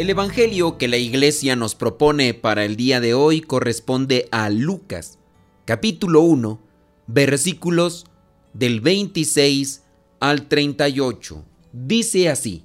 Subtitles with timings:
[0.00, 5.18] El Evangelio que la Iglesia nos propone para el día de hoy corresponde a Lucas,
[5.66, 6.58] capítulo 1,
[7.06, 8.06] versículos
[8.54, 9.82] del 26
[10.18, 11.44] al 38.
[11.74, 12.64] Dice así,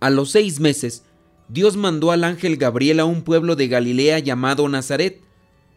[0.00, 1.04] a los seis meses,
[1.48, 5.20] Dios mandó al ángel Gabriel a un pueblo de Galilea llamado Nazaret,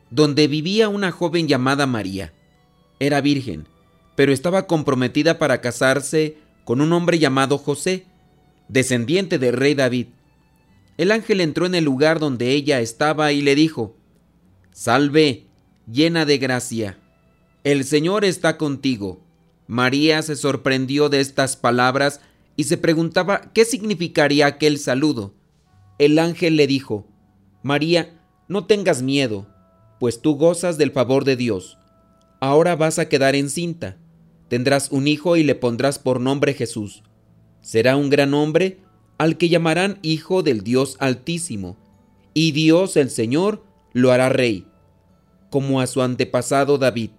[0.09, 2.33] donde vivía una joven llamada María.
[2.99, 3.67] Era virgen,
[4.15, 8.07] pero estaba comprometida para casarse con un hombre llamado José,
[8.67, 10.07] descendiente del rey David.
[10.97, 13.95] El ángel entró en el lugar donde ella estaba y le dijo,
[14.71, 15.45] Salve,
[15.91, 16.97] llena de gracia,
[17.63, 19.21] el Señor está contigo.
[19.67, 22.21] María se sorprendió de estas palabras
[22.55, 25.33] y se preguntaba qué significaría aquel saludo.
[25.99, 27.05] El ángel le dijo,
[27.61, 29.47] María, no tengas miedo,
[29.99, 31.77] pues tú gozas del favor de Dios.
[32.39, 33.97] Ahora vas a quedar encinta.
[34.47, 37.03] Tendrás un hijo y le pondrás por nombre Jesús.
[37.61, 38.79] Será un gran hombre
[39.17, 41.77] al que llamarán Hijo del Dios Altísimo,
[42.33, 44.67] y Dios el Señor lo hará rey,
[45.49, 47.11] como a su antepasado David,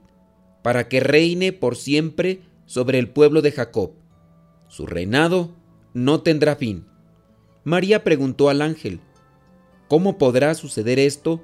[0.63, 3.93] para que reine por siempre sobre el pueblo de Jacob.
[4.69, 5.51] Su reinado
[5.93, 6.87] no tendrá fin.
[7.65, 9.01] María preguntó al ángel,
[9.89, 11.43] ¿Cómo podrá suceder esto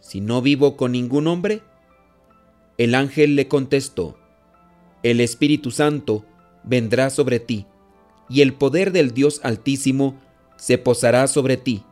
[0.00, 1.62] si no vivo con ningún hombre?
[2.78, 4.18] El ángel le contestó,
[5.02, 6.24] El Espíritu Santo
[6.62, 7.66] vendrá sobre ti
[8.28, 10.20] y el poder del Dios Altísimo
[10.56, 11.82] se posará sobre ti.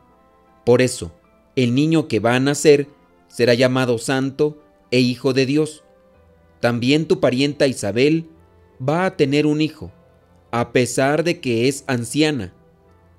[0.65, 1.11] Por eso,
[1.55, 2.89] el niño que va a nacer
[3.27, 4.61] será llamado Santo
[4.91, 5.83] e Hijo de Dios.
[6.59, 8.27] También tu parienta Isabel
[8.81, 9.91] va a tener un hijo,
[10.51, 12.53] a pesar de que es anciana.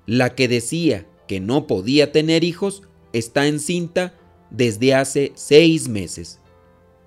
[0.05, 2.83] La que decía que no podía tener hijos
[3.13, 4.13] está encinta
[4.49, 6.39] desde hace seis meses.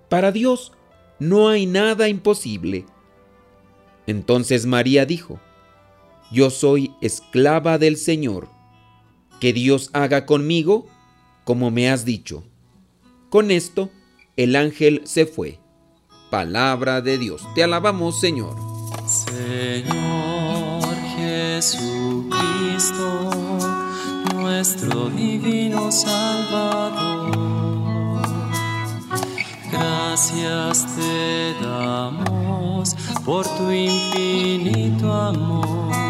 [0.08, 0.72] Para Dios
[1.18, 2.84] no hay nada imposible.
[4.06, 5.40] Entonces María dijo,
[6.30, 8.48] yo soy esclava del Señor.
[9.40, 10.86] Que Dios haga conmigo
[11.44, 12.44] como me has dicho.
[13.30, 13.90] Con esto,
[14.36, 15.58] el ángel se fue.
[16.30, 17.42] Palabra de Dios.
[17.54, 18.56] Te alabamos, Señor.
[19.06, 22.30] Señor Jesucristo,
[24.34, 27.30] nuestro divino Salvador.
[29.72, 36.09] Gracias te damos por tu infinito amor.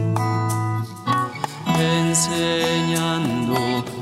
[2.27, 3.55] enseñando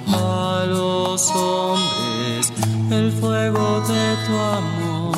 [0.08, 2.52] a los hombres
[2.92, 5.18] el fuego de tu amor.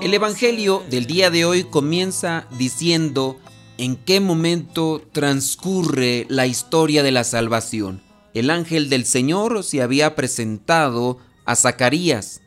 [0.00, 3.38] El Evangelio del día de hoy comienza diciendo
[3.76, 8.00] en qué momento transcurre la historia de la salvación.
[8.32, 12.40] El ángel del Señor se había presentado a Zacarías,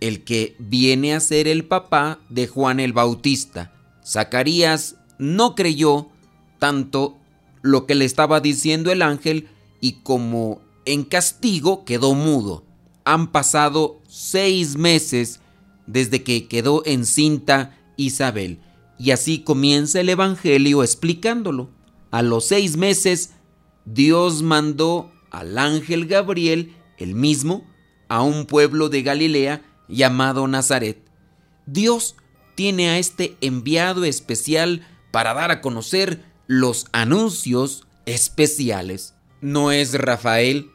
[0.00, 3.74] el que viene a ser el papá de Juan el Bautista.
[4.06, 6.08] Zacarías no creyó
[6.58, 7.18] tanto
[7.64, 9.48] lo que le estaba diciendo el ángel
[9.80, 12.62] y como en castigo quedó mudo.
[13.06, 15.40] Han pasado seis meses
[15.86, 18.60] desde que quedó encinta Isabel.
[18.98, 21.70] Y así comienza el Evangelio explicándolo.
[22.10, 23.30] A los seis meses,
[23.86, 27.64] Dios mandó al ángel Gabriel, el mismo,
[28.08, 30.98] a un pueblo de Galilea llamado Nazaret.
[31.64, 32.14] Dios
[32.56, 39.14] tiene a este enviado especial para dar a conocer los anuncios especiales.
[39.40, 40.70] No es Rafael,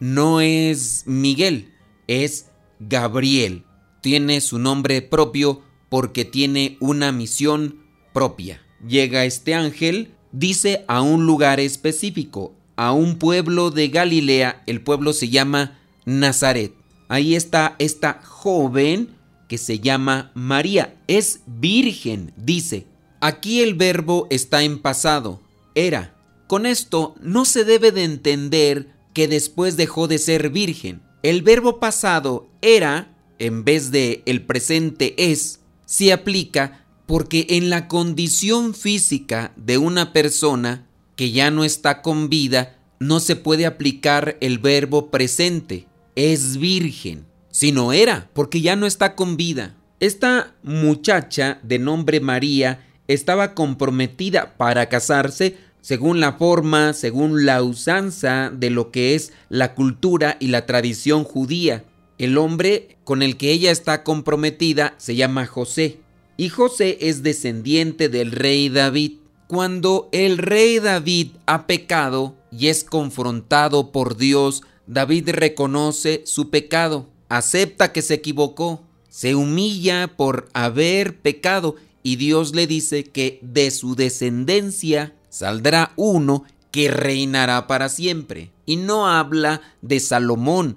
[0.00, 1.72] no es Miguel,
[2.06, 2.46] es
[2.80, 3.64] Gabriel.
[4.00, 8.60] Tiene su nombre propio porque tiene una misión propia.
[8.86, 15.12] Llega este ángel, dice a un lugar específico, a un pueblo de Galilea, el pueblo
[15.12, 16.74] se llama Nazaret.
[17.08, 19.10] Ahí está esta joven
[19.48, 22.86] que se llama María, es virgen, dice.
[23.26, 25.40] Aquí el verbo está en pasado,
[25.74, 26.14] era.
[26.46, 31.00] Con esto no se debe de entender que después dejó de ser virgen.
[31.22, 37.88] El verbo pasado era, en vez de el presente es, se aplica porque en la
[37.88, 40.86] condición física de una persona
[41.16, 47.24] que ya no está con vida, no se puede aplicar el verbo presente, es virgen,
[47.50, 49.78] sino era, porque ya no está con vida.
[49.98, 58.50] Esta muchacha de nombre María estaba comprometida para casarse según la forma, según la usanza
[58.50, 61.84] de lo que es la cultura y la tradición judía.
[62.16, 65.98] El hombre con el que ella está comprometida se llama José,
[66.36, 69.18] y José es descendiente del rey David.
[69.46, 77.08] Cuando el rey David ha pecado y es confrontado por Dios, David reconoce su pecado,
[77.28, 83.70] acepta que se equivocó, se humilla por haber pecado y Dios le dice que de
[83.70, 88.52] su descendencia saldrá uno que reinará para siempre.
[88.66, 90.76] Y no habla de Salomón,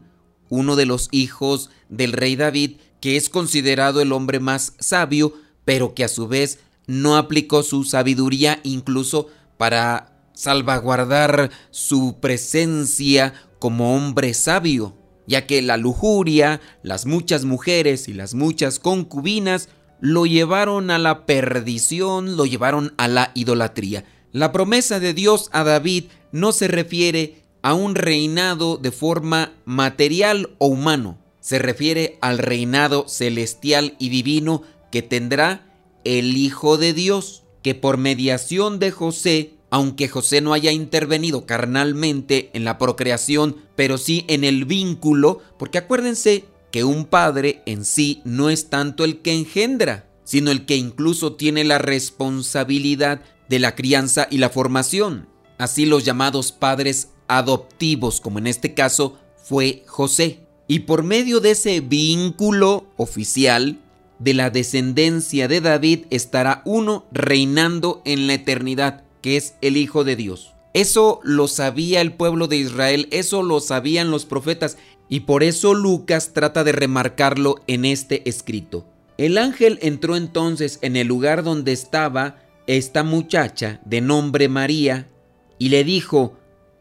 [0.50, 5.34] uno de los hijos del rey David, que es considerado el hombre más sabio,
[5.66, 9.28] pero que a su vez no aplicó su sabiduría incluso
[9.58, 14.96] para salvaguardar su presencia como hombre sabio,
[15.26, 19.68] ya que la lujuria, las muchas mujeres y las muchas concubinas
[20.00, 24.06] lo llevaron a la perdición, lo llevaron a la idolatría.
[24.32, 30.50] La promesa de Dios a David no se refiere a un reinado de forma material
[30.58, 35.66] o humano, se refiere al reinado celestial y divino que tendrá
[36.04, 42.50] el Hijo de Dios, que por mediación de José, aunque José no haya intervenido carnalmente
[42.54, 48.22] en la procreación, pero sí en el vínculo, porque acuérdense que un padre en sí
[48.26, 53.76] no es tanto el que engendra, sino el que incluso tiene la responsabilidad de la
[53.76, 55.30] crianza y la formación.
[55.58, 60.46] Así los llamados padres adoptivos, como en este caso fue José.
[60.68, 63.80] Y por medio de ese vínculo oficial,
[64.20, 70.04] de la descendencia de David estará uno reinando en la eternidad, que es el Hijo
[70.04, 70.54] de Dios.
[70.74, 74.78] Eso lo sabía el pueblo de Israel, eso lo sabían los profetas,
[75.10, 78.86] y por eso Lucas trata de remarcarlo en este escrito.
[79.18, 82.38] El ángel entró entonces en el lugar donde estaba
[82.68, 85.10] esta muchacha de nombre María
[85.58, 86.38] y le dijo,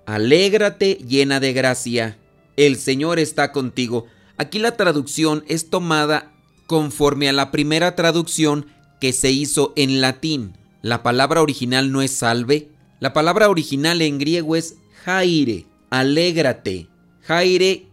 [0.06, 2.18] Alégrate llena de gracia,
[2.56, 4.06] el Señor está contigo.
[4.36, 6.32] Aquí la traducción es tomada
[6.66, 8.66] conforme a la primera traducción
[9.00, 10.56] que se hizo en latín.
[10.82, 12.68] La palabra original no es salve,
[13.00, 16.88] la palabra original en griego es jaire, alégrate.
[17.22, 17.86] Jaire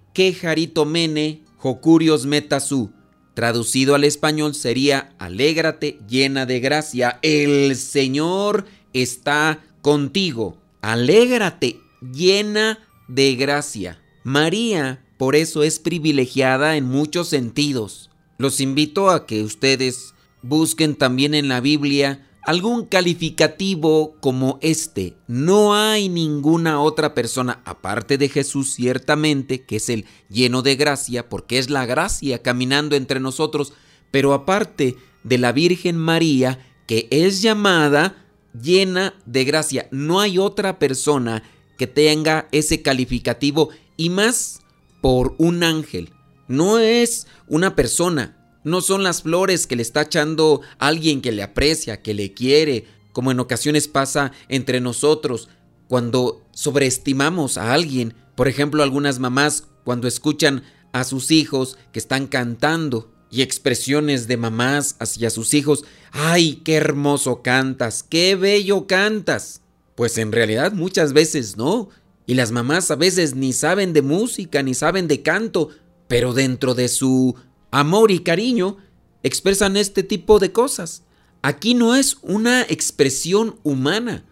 [0.86, 2.92] mene, jocurios metasú.
[3.34, 10.58] Traducido al español sería alégrate llena de gracia, el Señor está contigo.
[10.82, 14.00] Alégrate llena de gracia.
[14.24, 18.10] María por eso es privilegiada en muchos sentidos.
[18.38, 25.16] Los invito a que ustedes busquen también en la Biblia algún calificativo como este.
[25.28, 31.30] No hay ninguna otra persona, aparte de Jesús ciertamente, que es el lleno de gracia,
[31.30, 33.74] porque es la gracia caminando entre nosotros,
[34.12, 39.88] pero aparte de la Virgen María, que es llamada llena de gracia.
[39.92, 41.44] No hay otra persona
[41.78, 44.62] que tenga ese calificativo y más
[45.02, 46.12] por un ángel.
[46.48, 51.44] No es una persona, no son las flores que le está echando alguien que le
[51.44, 55.50] aprecia, que le quiere, como en ocasiones pasa entre nosotros
[55.88, 58.16] cuando sobreestimamos a alguien.
[58.36, 64.38] Por ejemplo, algunas mamás cuando escuchan a sus hijos que están cantando y expresiones de
[64.38, 68.04] mamás hacia sus hijos, ¡ay, qué hermoso cantas!
[68.04, 69.62] ¡Qué bello cantas!
[69.96, 71.90] Pues en realidad muchas veces no.
[72.26, 75.70] Y las mamás a veces ni saben de música, ni saben de canto,
[76.08, 77.36] pero dentro de su
[77.74, 78.78] amor y cariño
[79.24, 81.04] expresan este tipo de cosas.
[81.42, 84.26] Aquí no es una expresión humana,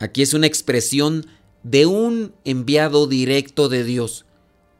[0.00, 1.24] aquí es una expresión
[1.62, 4.26] de un enviado directo de Dios.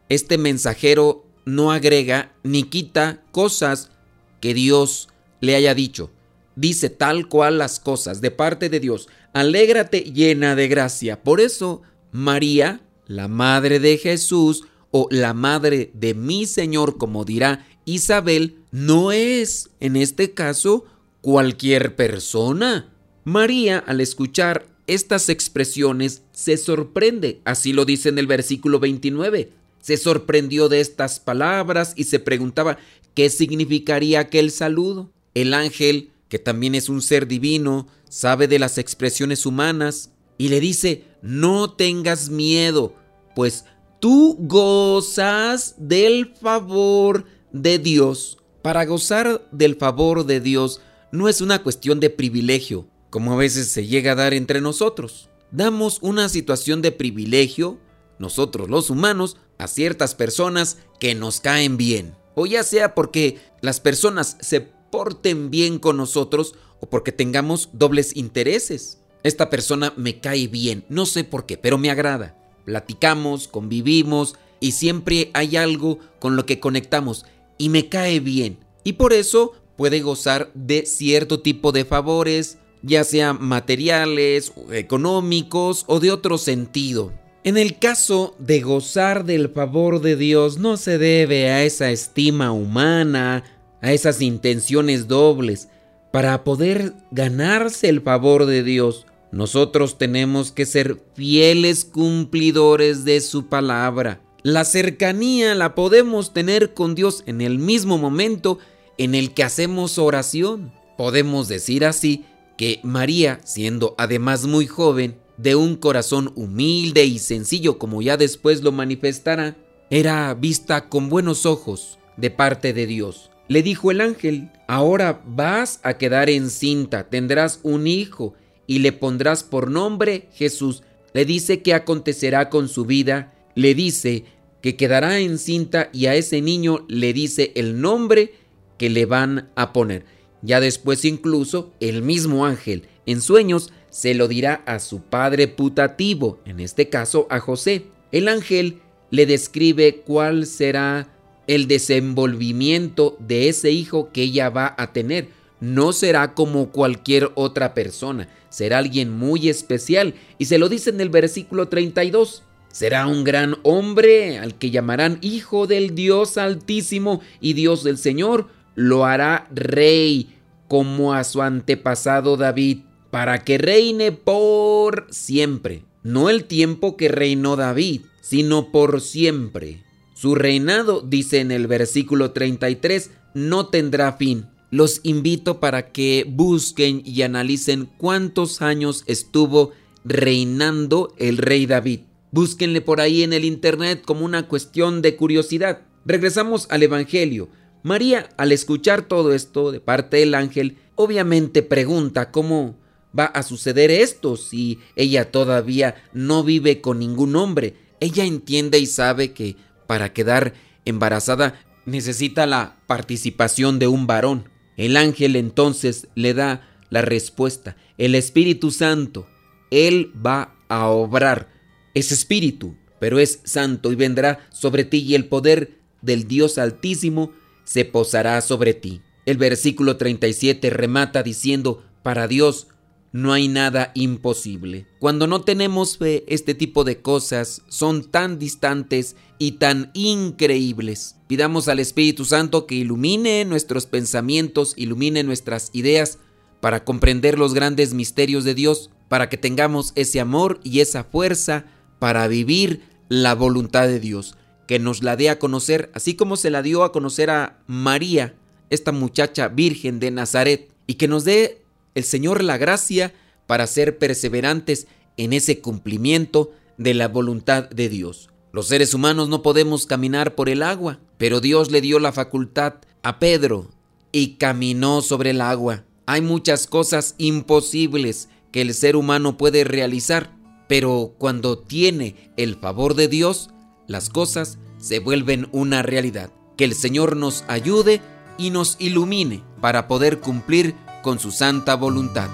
[0.08, 3.92] Este mensajero no agrega ni quita cosas
[4.40, 5.08] que Dios
[5.40, 6.10] le haya dicho.
[6.56, 9.08] Dice tal cual las cosas de parte de Dios.
[9.32, 11.22] Alégrate llena de gracia.
[11.22, 17.66] Por eso María, la madre de Jesús, o la madre de mi Señor, como dirá
[17.84, 20.84] Isabel, no es, en este caso,
[21.20, 22.92] cualquier persona.
[23.24, 29.50] María, al escuchar estas expresiones, se sorprende, así lo dice en el versículo 29.
[29.80, 32.78] Se sorprendió de estas palabras y se preguntaba
[33.14, 35.10] qué significaría aquel saludo.
[35.34, 40.60] El ángel, que también es un ser divino, sabe de las expresiones humanas y le
[40.60, 42.94] dice, no tengas miedo,
[43.34, 43.64] pues
[44.00, 48.38] tú gozas del favor de Dios.
[48.62, 50.80] Para gozar del favor de Dios
[51.10, 55.28] no es una cuestión de privilegio, como a veces se llega a dar entre nosotros.
[55.50, 57.78] Damos una situación de privilegio,
[58.18, 62.14] nosotros los humanos, a ciertas personas que nos caen bien.
[62.34, 68.16] O ya sea porque las personas se porten bien con nosotros o porque tengamos dobles
[68.16, 68.98] intereses.
[69.22, 72.36] Esta persona me cae bien, no sé por qué, pero me agrada.
[72.64, 77.26] Platicamos, convivimos y siempre hay algo con lo que conectamos
[77.62, 78.58] y me cae bien.
[78.82, 86.00] Y por eso puede gozar de cierto tipo de favores, ya sean materiales, económicos o
[86.00, 87.12] de otro sentido.
[87.44, 92.50] En el caso de gozar del favor de Dios no se debe a esa estima
[92.50, 93.44] humana,
[93.80, 95.68] a esas intenciones dobles.
[96.10, 103.46] Para poder ganarse el favor de Dios, nosotros tenemos que ser fieles cumplidores de su
[103.46, 104.20] palabra.
[104.44, 108.58] La cercanía la podemos tener con Dios en el mismo momento
[108.98, 110.72] en el que hacemos oración.
[110.98, 112.24] Podemos decir así
[112.56, 118.62] que María, siendo además muy joven, de un corazón humilde y sencillo como ya después
[118.62, 119.56] lo manifestará,
[119.90, 123.30] era vista con buenos ojos de parte de Dios.
[123.46, 128.34] Le dijo el ángel, ahora vas a quedar encinta, tendrás un hijo
[128.66, 130.82] y le pondrás por nombre Jesús.
[131.12, 134.24] Le dice que acontecerá con su vida, le dice
[134.60, 138.34] que quedará encinta y a ese niño le dice el nombre
[138.78, 140.04] que le van a poner.
[140.42, 146.40] Ya después incluso el mismo ángel en sueños se lo dirá a su padre putativo,
[146.46, 147.84] en este caso a José.
[148.10, 148.80] El ángel
[149.10, 151.08] le describe cuál será
[151.46, 155.28] el desenvolvimiento de ese hijo que ella va a tener.
[155.60, 161.00] No será como cualquier otra persona, será alguien muy especial y se lo dice en
[161.00, 162.42] el versículo 32.
[162.72, 168.48] Será un gran hombre al que llamarán Hijo del Dios Altísimo y Dios del Señor.
[168.74, 170.34] Lo hará rey
[170.68, 172.78] como a su antepasado David
[173.10, 175.84] para que reine por siempre.
[176.02, 179.84] No el tiempo que reinó David, sino por siempre.
[180.14, 184.46] Su reinado, dice en el versículo 33, no tendrá fin.
[184.70, 189.72] Los invito para que busquen y analicen cuántos años estuvo
[190.04, 192.00] reinando el rey David.
[192.32, 195.82] Búsquenle por ahí en el internet como una cuestión de curiosidad.
[196.04, 197.48] Regresamos al Evangelio.
[197.82, 202.76] María, al escuchar todo esto de parte del ángel, obviamente pregunta cómo
[203.16, 207.76] va a suceder esto si ella todavía no vive con ningún hombre.
[208.00, 214.48] Ella entiende y sabe que para quedar embarazada necesita la participación de un varón.
[214.76, 217.76] El ángel entonces le da la respuesta.
[217.98, 219.28] El Espíritu Santo,
[219.70, 221.48] Él va a obrar.
[221.94, 227.32] Es espíritu, pero es santo y vendrá sobre ti y el poder del Dios Altísimo
[227.64, 229.02] se posará sobre ti.
[229.26, 232.68] El versículo 37 remata diciendo, para Dios
[233.12, 234.86] no hay nada imposible.
[234.98, 241.16] Cuando no tenemos fe, este tipo de cosas son tan distantes y tan increíbles.
[241.28, 246.18] Pidamos al Espíritu Santo que ilumine nuestros pensamientos, ilumine nuestras ideas
[246.60, 251.66] para comprender los grandes misterios de Dios, para que tengamos ese amor y esa fuerza
[252.02, 254.34] para vivir la voluntad de Dios,
[254.66, 258.34] que nos la dé a conocer, así como se la dio a conocer a María,
[258.70, 261.62] esta muchacha virgen de Nazaret, y que nos dé
[261.94, 263.14] el Señor la gracia
[263.46, 268.30] para ser perseverantes en ese cumplimiento de la voluntad de Dios.
[268.50, 272.78] Los seres humanos no podemos caminar por el agua, pero Dios le dio la facultad
[273.04, 273.70] a Pedro
[274.10, 275.84] y caminó sobre el agua.
[276.06, 280.41] Hay muchas cosas imposibles que el ser humano puede realizar,
[280.72, 283.50] pero cuando tiene el favor de Dios,
[283.86, 286.30] las cosas se vuelven una realidad.
[286.56, 288.00] Que el Señor nos ayude
[288.38, 292.30] y nos ilumine para poder cumplir con su santa voluntad.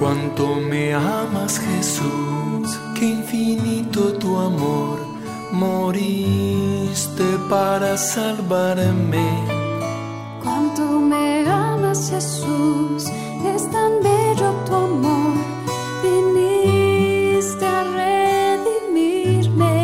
[0.00, 4.98] Cuánto me amas Jesús, qué infinito tu amor,
[5.52, 9.30] moriste para salvarme.
[10.42, 13.04] Cuánto me amas Jesús,
[13.44, 15.34] es tan bello tu amor,
[16.02, 19.74] viniste a redimirme.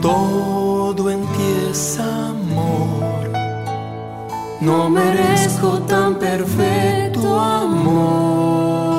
[0.00, 3.30] Todo en ti es amor,
[4.60, 8.96] no merezco tan perfecto amor.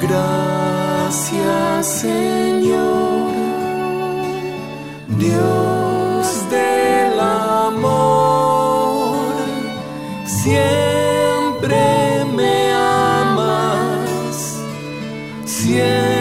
[0.00, 3.32] Gracias Señor,
[5.18, 5.65] Dios
[10.46, 14.62] siempre me amas,
[15.44, 16.15] siempre.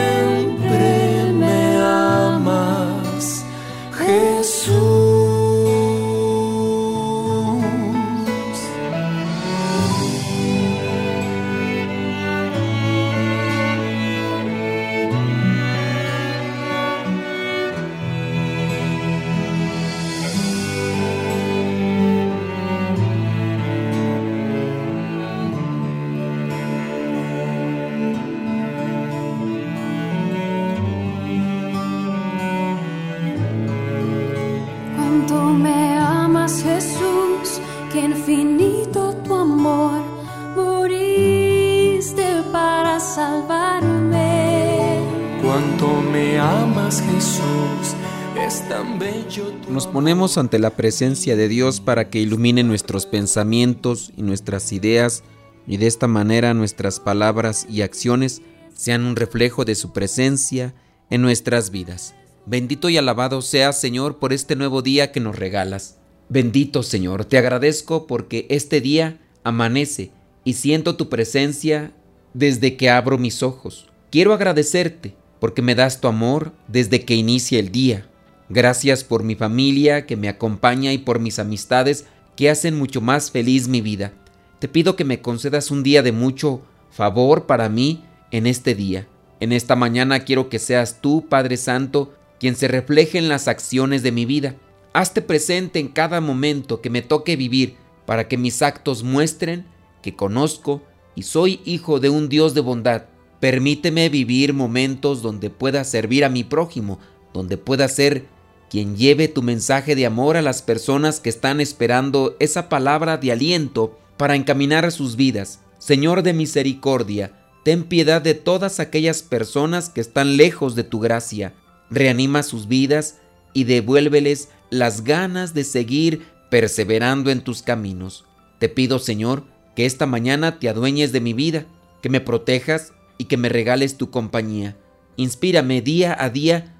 [49.69, 55.23] Nos ponemos ante la presencia de Dios para que ilumine nuestros pensamientos y nuestras ideas
[55.65, 58.43] y de esta manera nuestras palabras y acciones
[58.75, 60.75] sean un reflejo de su presencia
[61.09, 62.13] en nuestras vidas.
[62.45, 65.97] Bendito y alabado seas Señor por este nuevo día que nos regalas.
[66.29, 70.11] Bendito Señor, te agradezco porque este día amanece
[70.43, 71.91] y siento tu presencia
[72.35, 73.87] desde que abro mis ojos.
[74.11, 78.07] Quiero agradecerte porque me das tu amor desde que inicia el día.
[78.49, 83.31] Gracias por mi familia que me acompaña y por mis amistades que hacen mucho más
[83.31, 84.13] feliz mi vida.
[84.59, 86.61] Te pido que me concedas un día de mucho
[86.91, 89.07] favor para mí en este día.
[89.39, 94.03] En esta mañana quiero que seas tú, Padre Santo, quien se refleje en las acciones
[94.03, 94.55] de mi vida.
[94.93, 97.75] Hazte presente en cada momento que me toque vivir
[98.05, 99.65] para que mis actos muestren
[100.01, 100.83] que conozco
[101.15, 103.05] y soy hijo de un Dios de bondad.
[103.39, 106.99] Permíteme vivir momentos donde pueda servir a mi prójimo,
[107.33, 108.25] donde pueda ser
[108.69, 113.31] quien lleve tu mensaje de amor a las personas que están esperando esa palabra de
[113.31, 115.59] aliento para encaminar sus vidas.
[115.77, 117.31] Señor de misericordia,
[117.63, 121.53] ten piedad de todas aquellas personas que están lejos de tu gracia.
[121.89, 123.17] Reanima sus vidas
[123.53, 128.25] y devuélveles las ganas de seguir perseverando en tus caminos.
[128.59, 129.43] Te pido, Señor,
[129.75, 131.65] que esta mañana te adueñes de mi vida,
[132.01, 134.75] que me protejas y que me regales tu compañía.
[135.17, 136.74] Inspírame día a día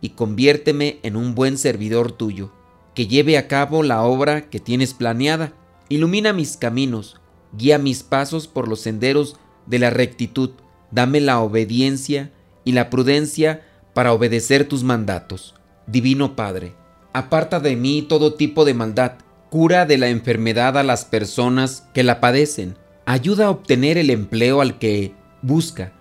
[0.00, 2.52] y conviérteme en un buen servidor tuyo,
[2.94, 5.52] que lleve a cabo la obra que tienes planeada.
[5.88, 7.20] Ilumina mis caminos,
[7.56, 10.50] guía mis pasos por los senderos de la rectitud,
[10.90, 12.32] dame la obediencia
[12.64, 13.62] y la prudencia
[13.94, 15.54] para obedecer tus mandatos.
[15.86, 16.74] Divino Padre,
[17.12, 19.12] aparta de mí todo tipo de maldad,
[19.50, 24.60] cura de la enfermedad a las personas que la padecen, ayuda a obtener el empleo
[24.60, 25.92] al que busca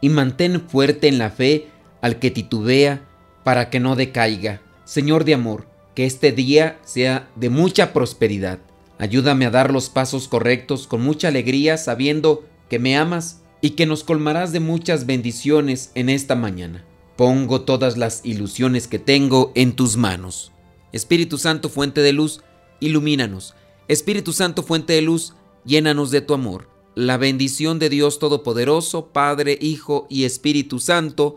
[0.00, 1.68] y mantén fuerte en la fe
[2.00, 3.02] al que titubea
[3.44, 4.60] para que no decaiga.
[4.84, 8.58] Señor de amor, que este día sea de mucha prosperidad.
[8.98, 13.86] Ayúdame a dar los pasos correctos con mucha alegría sabiendo que me amas y que
[13.86, 16.84] nos colmarás de muchas bendiciones en esta mañana.
[17.16, 20.52] Pongo todas las ilusiones que tengo en tus manos.
[20.92, 22.42] Espíritu Santo, fuente de luz,
[22.80, 23.54] ilumínanos.
[23.88, 26.68] Espíritu Santo, fuente de luz, llénanos de tu amor.
[26.94, 31.36] La bendición de Dios Todopoderoso, Padre, Hijo y Espíritu Santo,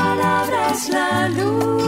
[0.00, 1.79] palabra es la luz.